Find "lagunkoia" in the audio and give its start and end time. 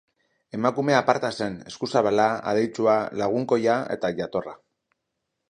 3.23-3.79